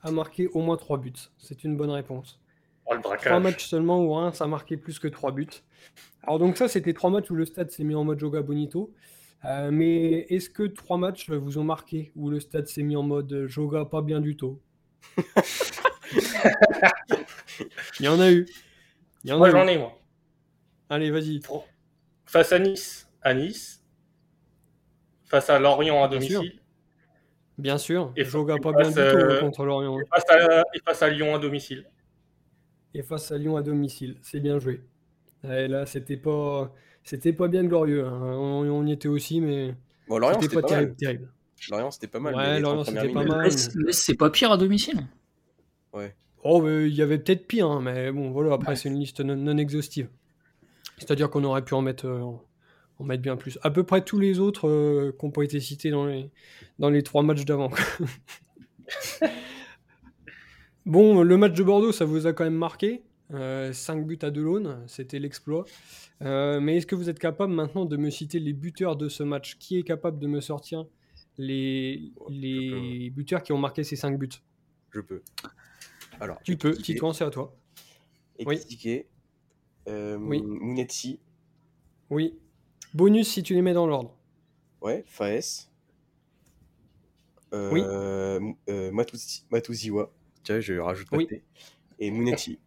[0.03, 1.13] a marqué au moins 3 buts.
[1.39, 2.39] C'est une bonne réponse.
[2.85, 3.41] Oh, le Trois braquage.
[3.41, 5.47] matchs seulement où Reims a marqué plus que 3 buts.
[6.21, 8.93] Alors donc ça, c'était trois matchs où le stade s'est mis en mode Joga Bonito.
[9.45, 13.01] Euh, mais est-ce que trois matchs vous ont marqué où le stade s'est mis en
[13.01, 14.59] mode Joga pas bien du tout?
[17.99, 18.45] Il y en a eu.
[19.23, 19.97] Il y en Moi, j'en ai, moi.
[20.89, 21.39] Allez, vas-y.
[22.25, 23.80] Face à Nice, à Nice.
[25.31, 26.39] Face à Lorient à Bien sûr.
[26.41, 26.59] domicile.
[27.57, 28.11] Bien sûr.
[28.15, 29.99] Et Joga pas bien face, du tout euh, contre Lorient.
[29.99, 31.85] Et face à, et face à Lyon à domicile.
[32.93, 34.17] Et face à Lyon à domicile.
[34.21, 34.81] C'est bien joué.
[35.43, 38.05] Et là, c'était pas, c'était pas bien glorieux.
[38.05, 38.19] hein.
[38.21, 39.73] On, on y était aussi, mais
[40.07, 40.97] Bon, Lorient, c'était c'était pas, pas, terrible, mal.
[40.97, 41.31] terrible.
[41.69, 42.35] Lorient, c'était pas mal.
[42.35, 43.41] Ouais, mais Lorient, 30 premières c'était pas mal.
[43.43, 44.99] Metz, c'est pas pire à domicile.
[46.43, 48.53] Oh, mais il y avait peut-être pire, hein, mais bon, voilà.
[48.55, 50.09] Après, c'est une liste non, non exhaustive.
[50.97, 52.31] C'est-à-dire qu'on aurait pu en mettre, euh,
[53.01, 53.57] en- mettre bien plus.
[53.61, 56.29] À peu près tous les autres euh, qui n'ont pas été cités dans les,
[56.79, 57.71] dans les trois matchs d'avant.
[60.85, 63.03] Bon, le match de Bordeaux, ça vous a quand même marqué.
[63.31, 65.65] 5 buts à l'aune, c'était l'exploit.
[66.19, 69.57] mais est-ce que vous êtes capable maintenant de me citer les buteurs de ce match?
[69.57, 70.85] Qui est capable de me sortir
[71.37, 74.29] les, les buteurs qui ont marqué ces 5 buts?
[74.89, 75.21] Je peux.
[76.19, 77.55] Alors, tu peux, Titouan, c'est à toi.
[78.37, 79.05] Ekitike,
[79.87, 80.41] euh, Oui.
[80.43, 81.19] Munetsi,
[82.09, 82.33] Oui.
[82.93, 84.15] Bonus si tu les mets dans l'ordre.
[84.81, 85.69] ouais, Faes,
[87.53, 88.91] euh, M- euh,
[89.51, 90.11] Matuziwa,
[90.43, 91.27] tiens, je rajoute pas Oui.
[91.27, 91.43] T,
[91.99, 92.59] et Munetsi.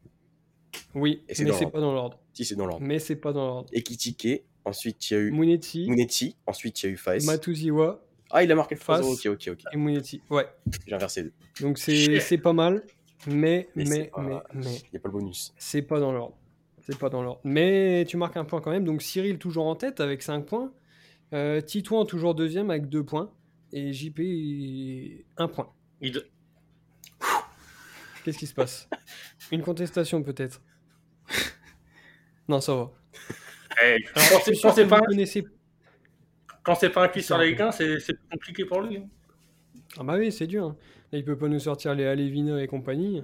[0.94, 2.18] Oui, Et mais c'est pas dans l'ordre.
[2.32, 2.84] Si, c'est dans l'ordre.
[2.86, 3.68] Mais c'est pas dans l'ordre.
[3.72, 7.24] Ekitike, ensuite il y a eu Munetsi, Munetsi, ensuite il y a eu Faes.
[7.24, 9.00] Matuziwa Ah, il a marqué Faes.
[9.00, 9.72] 3-0, ok, ok, ok.
[9.72, 10.22] et Munetsi.
[10.30, 10.46] Ouais.
[10.86, 11.32] J'ai inversé deux.
[11.60, 12.84] Donc c'est pas mal,
[13.26, 15.52] mais Mais mais mais mais Il n'y a pas le bonus.
[15.58, 16.36] c'est pas dans l'ordre.
[16.84, 17.40] C'est pas dans l'ordre.
[17.44, 18.84] Mais tu marques un point quand même.
[18.84, 20.72] Donc Cyril toujours en tête avec 5 points.
[21.32, 23.30] Euh, Titouan toujours deuxième avec 2 points.
[23.72, 25.72] Et JP 1 point.
[26.00, 26.22] Il-
[28.24, 28.88] Qu'est-ce qui se passe?
[29.50, 30.62] Une contestation peut-être
[32.48, 32.90] Non, ça va.
[33.82, 35.44] Eh, Alors, quand je c'est- quand pas, connaissez.
[36.78, 37.98] c'est pas un quiz sur la Ligue 1, c'est
[38.30, 38.98] compliqué pour lui.
[38.98, 39.08] hein.
[39.98, 40.64] Ah bah oui, c'est dur.
[40.66, 40.76] hein.
[41.12, 43.22] Là, il peut pas nous sortir les Alevina et compagnie.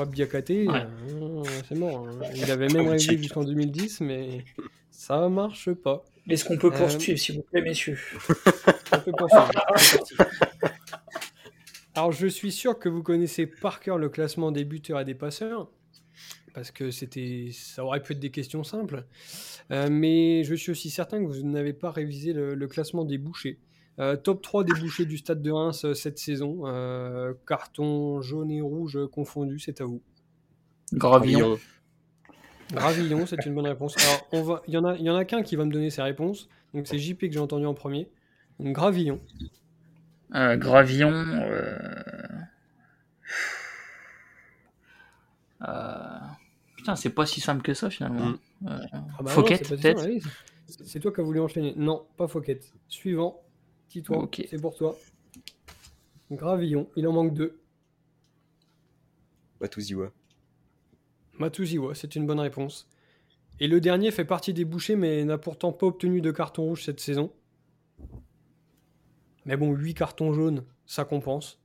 [0.00, 0.86] Pas Biakaté, Ouais.
[1.12, 2.08] euh, c'est mort.
[2.08, 2.20] hein.
[2.34, 4.44] Il avait même rêvé jusqu'en 2010, mais
[4.90, 6.04] ça marche pas.
[6.26, 7.98] Est-ce qu'on peut Euh, poursuivre, s'il vous plaît, messieurs?
[8.92, 9.50] On peut poursuivre.
[9.76, 10.40] C'est parti.
[11.94, 15.14] Alors, je suis sûr que vous connaissez par cœur le classement des buteurs et des
[15.14, 15.68] passeurs,
[16.54, 19.04] parce que c'était, ça aurait pu être des questions simples.
[19.70, 23.18] Euh, mais je suis aussi certain que vous n'avez pas révisé le, le classement des
[23.18, 23.58] bouchers.
[23.98, 26.62] Euh, top 3 des bouchers du stade de Reims euh, cette saison.
[26.64, 30.00] Euh, carton jaune et rouge confondus, c'est à vous.
[30.92, 31.58] Gravillon.
[32.72, 33.96] Gravillon, c'est une bonne réponse.
[33.98, 35.72] Alors, on va, il y en a, il y en a qu'un qui va me
[35.72, 36.48] donner ses réponses.
[36.72, 38.08] Donc c'est JP que j'ai entendu en premier.
[38.58, 39.20] Donc Gravillon.
[40.34, 41.12] Euh, Gravillon.
[41.12, 41.76] euh,
[45.66, 46.18] euh,
[46.76, 48.26] Putain, c'est pas si simple que ça finalement.
[48.26, 48.38] Mm.
[48.68, 48.78] Euh,
[49.18, 50.06] Ah bah Fouquet, peut-être
[50.66, 51.74] C'est toi qui as voulu enchaîner.
[51.76, 52.60] Non, pas Fouquet.
[52.88, 53.42] Suivant.
[53.92, 54.96] C'est pour toi.
[56.30, 57.60] Gravillon, il en manque deux.
[59.60, 60.12] Matuziwa.
[61.38, 62.88] Matuziwa, c'est une bonne réponse.
[63.58, 66.84] Et le dernier fait partie des bouchers, mais n'a pourtant pas obtenu de carton rouge
[66.84, 67.32] cette saison.
[69.44, 71.60] Mais bon, 8 cartons jaunes, ça compense.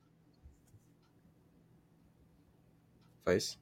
[3.26, 3.60] Faes.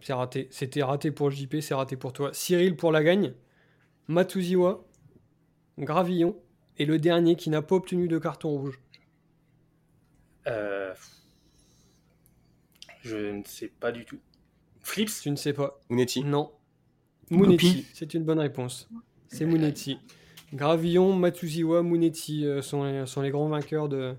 [0.00, 0.48] C'est raté.
[0.50, 2.32] C'était raté pour JP, c'est raté pour toi.
[2.32, 3.34] Cyril pour la gagne.
[4.06, 4.86] Matuziwa,
[5.78, 6.40] Gravillon,
[6.78, 8.80] et le dernier qui n'a pas obtenu de carton rouge.
[10.46, 10.94] Euh,
[13.02, 14.18] Je ne sais pas du tout.
[14.80, 15.78] Flips Tu ne sais pas.
[15.90, 16.24] Munetsi.
[16.24, 16.50] Non.
[17.30, 17.86] Munetti, Gopi.
[17.92, 18.88] c'est une bonne réponse.
[19.28, 19.98] C'est Munetti.
[20.54, 24.14] Gravillon, Matuziwa, Munetti euh, sont, les, sont les grands vainqueurs de,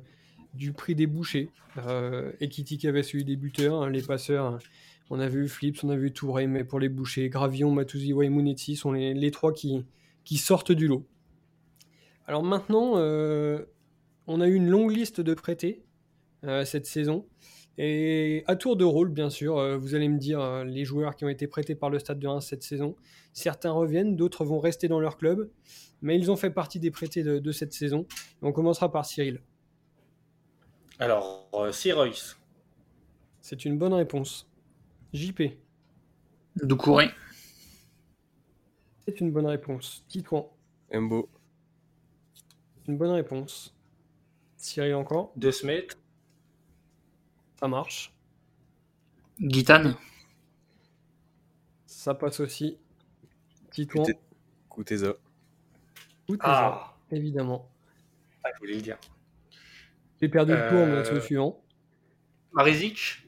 [0.53, 1.49] du prix des bouchers.
[1.77, 4.45] Euh, Ekitike avait celui des buteurs, hein, les passeurs.
[4.45, 4.59] hein.
[5.09, 8.29] On a vu Flips, on a vu Touré, mais pour les bouchers, Gravillon, Matuziwa et
[8.29, 9.83] Munetti sont les, les trois qui,
[10.23, 11.03] qui sortent du lot.
[12.29, 13.65] Alors maintenant, euh,
[14.27, 15.83] on a eu une longue liste de prêtés
[16.43, 17.25] euh, cette saison.
[17.79, 21.15] Et à tour de rôle, bien sûr, euh, vous allez me dire euh, les joueurs
[21.15, 22.95] qui ont été prêtés par le Stade de Reims cette saison.
[23.33, 25.49] Certains reviennent, d'autres vont rester dans leur club,
[26.03, 28.05] mais ils ont fait partie des prêtés de, de cette saison.
[28.43, 29.41] On commencera par Cyril.
[30.99, 32.09] Alors, euh, Sirois.
[33.41, 34.47] C'est une bonne réponse.
[35.13, 35.41] JP,
[36.61, 37.09] Doucouré.
[38.99, 40.05] c'est une bonne réponse.
[40.07, 40.51] Titouan,
[40.93, 41.27] Embo.
[42.89, 43.75] Une bonne réponse.
[44.57, 45.87] Cyril encore, De Smet.
[47.59, 48.13] ça marche.
[49.39, 49.95] Guitane.
[51.85, 52.77] Ça passe aussi.
[53.71, 54.17] Titouan, est
[56.41, 57.69] Ah, évidemment.
[58.43, 58.97] ah, je voulais le dire.
[60.21, 61.61] J'ai perdu le tour, mais Euh, c'est le suivant.
[62.51, 63.27] Marizic.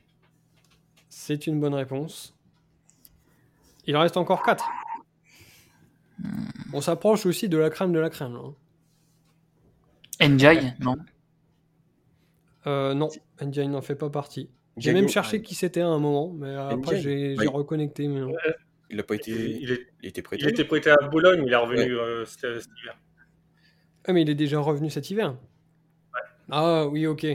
[1.09, 2.33] C'est une bonne réponse.
[3.85, 4.65] Il en reste encore 4.
[6.73, 8.33] On s'approche aussi de la crème de la crème.
[8.33, 8.49] là.
[10.27, 10.95] Njai, non
[12.67, 13.09] Euh, non,
[13.41, 14.49] NJ n'en fait pas partie.
[14.77, 18.07] J'ai même cherché qui c'était à un moment, mais après j'ai reconnecté.
[18.07, 18.21] Mais.
[18.89, 19.31] Il a pas été.
[19.31, 20.43] Il, il est- Il était prêté.
[20.43, 22.97] il était prêté à Bologne, il est revenu euh, cet, cet hiver.
[24.05, 25.35] Ah, mais il est déjà revenu cet hiver?
[26.49, 27.25] Ah oui, ok.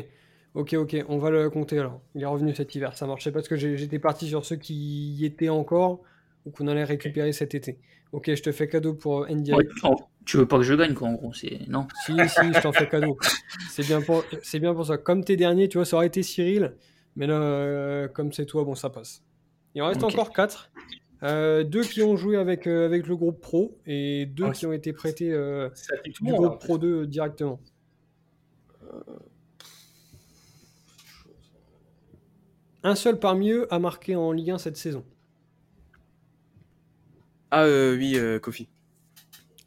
[0.54, 2.00] Ok, ok, on va le compter alors.
[2.14, 4.74] Il est revenu cet hiver, ça marchait parce que j'étais parti sur ceux qui
[5.14, 6.02] y étaient encore
[6.46, 7.78] ou qu'on allait récupérer cet été.
[8.12, 9.52] Ok, je te fais cadeau pour euh, NDI.
[9.52, 11.32] Ouais, oh, Tu veux pas que je gagne, quoi, en gros.
[11.34, 11.60] C'est...
[11.68, 11.86] Non.
[12.06, 13.18] Si, si, je t'en fais cadeau.
[13.70, 14.24] C'est bien, pour...
[14.42, 14.96] c'est bien pour ça.
[14.96, 16.72] Comme tes derniers, tu vois, ça aurait été Cyril.
[17.16, 19.22] Mais là, euh, comme c'est toi, bon, ça passe.
[19.74, 20.70] Il en reste encore 4.
[21.64, 24.72] deux qui ont joué avec, euh, avec le groupe pro et deux Ah, qui ont
[24.72, 25.68] été prêtés euh,
[26.04, 26.58] du groupe hein.
[26.60, 27.60] pro 2 directement.
[32.82, 35.04] un seul parmi eux a marqué en Ligue 1 cette saison.
[37.50, 38.68] Ah euh, oui, euh, Kofi.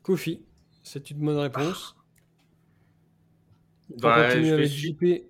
[0.03, 0.41] Kofi,
[0.83, 1.95] c'est une bonne réponse.
[3.93, 5.23] On Bah, avec JP.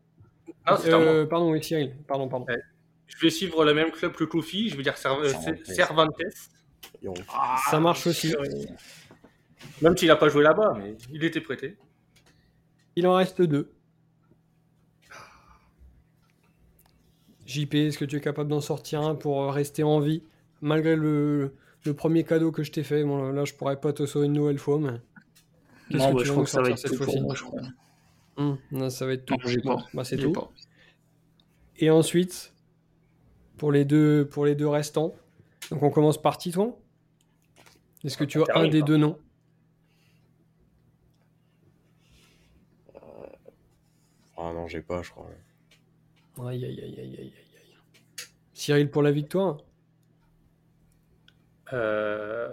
[0.65, 0.77] Ah.
[0.85, 1.95] Euh, pardon, oui, Cyril.
[2.07, 2.45] Pardon, pardon.
[2.47, 2.59] Ouais.
[3.07, 6.15] je vais suivre le même club que Kofi, je vais dire Cerv- Cervantes.
[7.69, 8.33] Ça marche aussi.
[9.81, 11.77] Même s'il n'a pas joué là-bas, mais il était prêté.
[12.95, 13.71] Il en reste deux.
[17.45, 20.23] JP, est-ce que tu es capable d'en sortir un pour rester en vie
[20.61, 24.05] Malgré le, le premier cadeau que je t'ai fait, bon, là je pourrais pas te
[24.05, 24.99] sauver une nouvelle fois, mais.
[25.89, 27.21] Qu'est-ce Non, que bah, tu je crois que ça va être cette tout pour fois-ci
[27.21, 27.61] moi, je crois.
[28.71, 29.35] Non, ça va être tout.
[29.63, 29.85] Non, pas.
[29.93, 30.31] Bah, c'est tout.
[30.31, 30.49] pas.
[31.77, 32.53] Et ensuite,
[33.57, 35.15] pour les deux, pour les deux restants,
[35.71, 36.77] donc on commence par Titouan.
[38.03, 39.17] Est-ce que tu On as un des deux noms?
[44.37, 45.29] Ah non, j'ai pas, je crois.
[46.47, 47.33] Aïe, aïe, aïe, aïe, aïe, aïe.
[48.53, 49.57] Cyril pour la victoire?
[51.73, 52.49] Euh...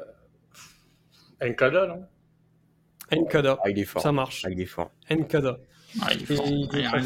[1.43, 2.05] Nkada, non?
[3.13, 4.03] Nkada, Ah, il est fort.
[4.03, 4.45] ça marche.
[4.47, 4.91] Ah, il est fort.
[5.11, 5.59] Nkada.
[6.03, 6.47] Ah, il est fort.
[6.47, 7.01] Il Il y est très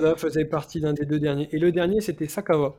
[0.00, 0.18] fort.
[0.18, 1.48] faisait partie d'un des deux derniers.
[1.52, 2.76] Et le dernier, c'était Sakawa.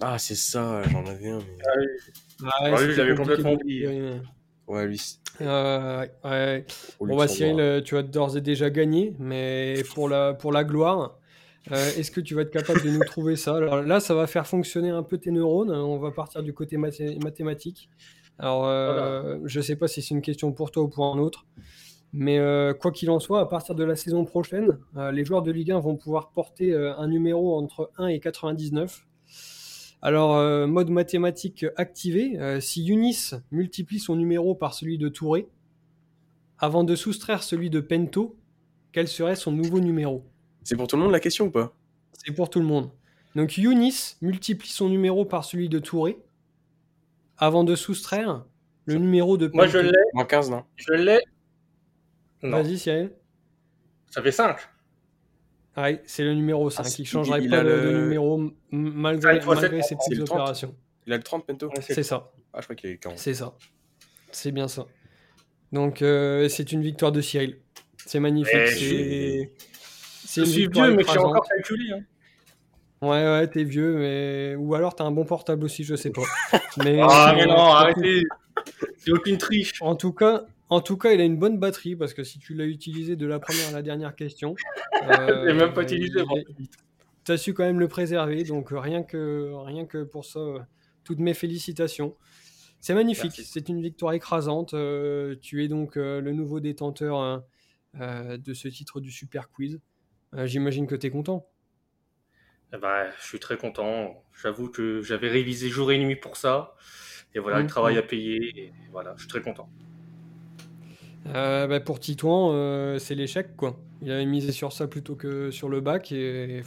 [0.00, 1.38] Ah, c'est ça, j'en avais un.
[1.38, 1.64] Mais...
[1.64, 4.20] Ouais, Ah oui, c'était je l'avais compliqué complètement oublié.
[4.68, 5.00] Ouais, lui,
[5.40, 6.66] Euh, ouais, ouais.
[7.00, 7.26] Bon bah.
[7.26, 11.17] Cyril, euh, tu as d'ores et déjà gagné, mais pour la, pour la gloire,
[11.72, 13.56] euh, est-ce que tu vas être capable de nous trouver ça?
[13.56, 15.70] Alors là, ça va faire fonctionner un peu tes neurones.
[15.70, 17.88] On va partir du côté mathé- mathématique.
[18.38, 21.46] Alors, euh, je sais pas si c'est une question pour toi ou pour un autre,
[22.12, 24.78] mais euh, quoi qu'il en soit, à partir de la saison prochaine,
[25.12, 29.06] les joueurs de Ligue 1 vont pouvoir porter un numéro entre 1 et 99.
[30.00, 35.48] Alors, mode mathématique activé, si Yunis multiplie son numéro par celui de Touré,
[36.58, 38.36] avant de soustraire celui de Pento,
[38.92, 40.24] quel serait son nouveau numéro?
[40.68, 41.72] C'est pour tout le monde la question ou pas?
[42.12, 42.90] C'est pour tout le monde.
[43.34, 46.18] Donc Yunis multiplie son numéro par celui de Touré,
[47.38, 48.44] avant de soustraire
[48.84, 49.56] le numéro de Pento.
[49.56, 49.98] Moi, je l'ai.
[50.12, 51.20] Moins 15, non Je l'ai.
[52.42, 53.12] Vas-y Cyril.
[54.10, 54.58] ça fait 5.
[55.78, 56.82] Ouais, c'est le numéro 5.
[56.86, 60.24] Ah, il changerait il pas a de, le- de numéro malgré, ses c'est petites le
[60.24, 60.38] 30.
[60.38, 60.74] opérations.
[61.06, 62.30] Il a le 30, Pento C'est ça.
[62.52, 63.18] Ah, je crois qu'il eu 40.
[63.18, 63.54] C'est ça.
[64.32, 64.86] C'est bien ça.
[65.72, 67.58] Donc, euh, c'est une victoire de Cyril.
[68.04, 68.68] C'est magnifique.
[68.68, 69.52] C'est
[70.30, 71.30] c'est Je suis vieux, mais je suis écrasante.
[71.30, 71.92] encore calculé.
[71.92, 72.00] Hein.
[73.00, 74.54] Ouais, ouais, t'es vieux, mais.
[74.56, 76.22] Ou alors t'as un bon portable aussi, je sais pas.
[76.84, 78.22] Mais, Ah, mais non, arrêtez.
[78.98, 79.80] C'est aucune triche.
[79.80, 80.44] en tout cas.
[80.70, 83.26] En tout cas, il a une bonne batterie parce que si tu l'as utilisé de
[83.26, 84.54] la première à la dernière question,
[85.10, 86.38] euh, même pas utilisé, moi.
[87.24, 88.44] tu as su quand même le préserver.
[88.44, 90.58] Donc euh, rien que, rien que pour ça, euh,
[91.04, 92.14] toutes mes félicitations.
[92.80, 94.74] C'est magnifique, c'est une victoire écrasante.
[94.74, 97.44] Euh, tu es donc euh, le nouveau détenteur hein,
[98.00, 99.80] euh, de ce titre du Super Quiz.
[100.34, 101.46] Euh, J'imagine que tu es content.
[102.74, 104.22] Eh ben, je suis très content.
[104.42, 106.74] J'avoue que j'avais révisé jour et nuit pour ça.
[107.34, 108.36] Et voilà, le travail à payer.
[108.58, 109.68] Et voilà, je suis très content.
[111.34, 113.78] Euh, bah, pour Titouan, euh, c'est l'échec quoi.
[114.00, 116.62] Il avait misé sur ça plutôt que sur le bac et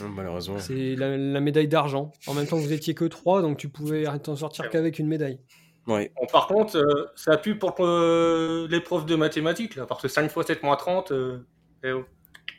[0.00, 0.58] Non, Malheureusement.
[0.58, 2.12] c'est la, la médaille d'argent.
[2.26, 5.38] En même temps, vous étiez que trois, donc tu pouvais t'en sortir qu'avec une médaille.
[5.86, 6.10] Ouais.
[6.16, 10.30] Bon, par contre, euh, ça pue pour euh, l'épreuve de mathématiques, là, parce que 5
[10.30, 11.12] fois 7 moins 30.
[11.12, 11.38] euh,
[11.84, 12.04] eh oh.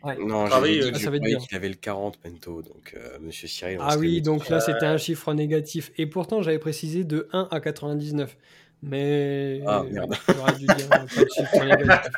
[0.04, 2.62] Non, Ah euh, ça qu'il avait le 40, Pento.
[2.62, 3.78] Donc, euh, monsieur Cyril.
[3.82, 5.92] Ah oui, donc là c'était un chiffre négatif.
[5.98, 8.38] Et pourtant j'avais précisé de 1 à 99.
[8.84, 10.14] Mais Ah, merde.
[10.28, 12.12] j'aurais dû dire euh, pas de chiffre négatif.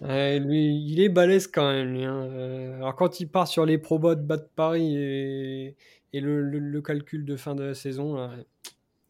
[0.00, 1.92] Ouais, lui, il est balèze quand même.
[1.92, 2.22] lui, hein.
[2.30, 5.76] Euh, Alors quand il part sur les probas de bas de Paris et,
[6.12, 8.30] et le, le- le calcul de fin de la saison, là,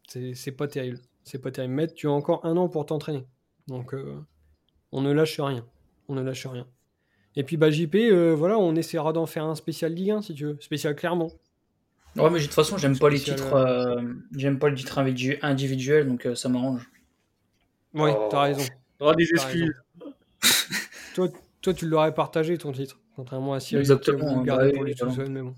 [0.07, 0.97] c'est c'est pas terrible.
[1.23, 1.75] C'est pas terrible.
[1.75, 3.23] Mais tu as encore un an pour t'entraîner.
[3.67, 4.15] Donc euh,
[4.91, 5.63] on ne lâche rien.
[6.07, 6.65] On ne lâche rien.
[7.35, 10.33] Et puis bah JP, euh, voilà, on essaiera d'en faire un spécial Ligue 1 si
[10.33, 10.57] tu veux.
[10.59, 11.31] Spécial clairement.
[12.15, 14.01] Ouais, mais de toute façon, j'aime pas les titres, euh,
[14.35, 16.89] j'aime pas le titre individu- individuel, donc euh, ça m'arrange.
[17.93, 18.27] Ouais, Oh.
[18.31, 18.63] t'as raison.
[18.99, 19.71] Oh, des excuses.
[21.15, 21.27] Toi,
[21.61, 25.15] toi, tu l'aurais partagé ton titre, contrairement à Cyril Exactement, le bah oui, pour tout
[25.15, 25.53] seul, mais bon.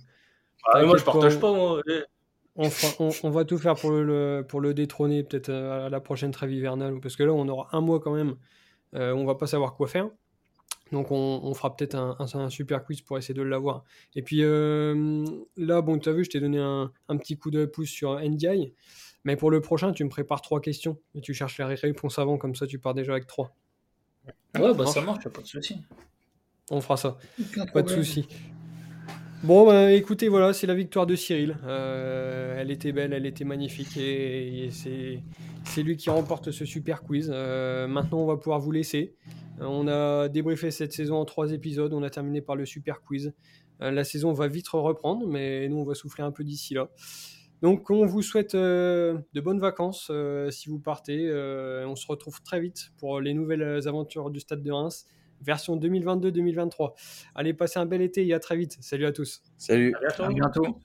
[0.66, 1.82] Ah, mais moi, je partage pas, pas, moi.
[2.56, 5.90] On, fera- on, on va tout faire pour le, pour le détrôner, peut-être euh, à
[5.90, 8.36] la prochaine trêve hivernale, parce que là, on aura un mois quand même.
[8.96, 10.10] Euh, on va pas savoir quoi faire.
[10.92, 13.84] Donc, on, on fera peut-être un, un- un super quiz pour essayer de l'avoir.
[14.16, 15.24] Et puis euh,
[15.58, 18.20] là, bon, tu as vu, je t'ai donné un, un petit coup de pouce sur
[18.20, 18.74] NDI.
[19.24, 22.38] Mais pour le prochain, tu me prépares trois questions et tu cherches les réponses avant,
[22.38, 23.56] comme ça, tu pars déjà avec trois.
[24.58, 25.78] Ouais, bah ça marche, pas de souci.
[26.70, 27.18] On fera ça.
[27.74, 28.28] Pas de souci.
[29.44, 31.58] Bon, bah, écoutez, voilà, c'est la victoire de Cyril.
[31.66, 37.32] Euh, elle était belle, elle était magnifique et, c'est lui qui remporte ce super quiz.
[37.34, 39.16] Euh, maintenant, on va pouvoir vous laisser.
[39.60, 41.92] Euh, on a débriefé cette saison en trois épisodes.
[41.92, 43.34] On a terminé par le super quiz.
[43.80, 46.92] la saison va vite reprendre, mais nous, on va souffler un peu d'ici là.
[47.64, 50.12] Donc, on vous souhaite de bonnes vacances
[50.52, 51.32] si vous partez.
[51.88, 55.08] on se retrouve très vite pour les nouvelles aventures du Stade de Reims,
[55.42, 56.94] version 2022-2023.
[57.36, 58.78] Allez, passez un bel été et à très vite.
[58.82, 59.42] Salut à tous.
[59.58, 59.94] Salut.
[60.20, 60.80] À bientôt.